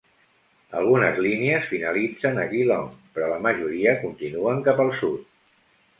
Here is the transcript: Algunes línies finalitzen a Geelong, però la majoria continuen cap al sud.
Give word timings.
Algunes 0.79 1.19
línies 1.25 1.67
finalitzen 1.73 2.41
a 2.43 2.47
Geelong, 2.53 2.89
però 3.19 3.31
la 3.35 3.39
majoria 3.49 3.97
continuen 4.07 4.65
cap 4.71 4.83
al 4.87 4.95
sud. 5.03 5.33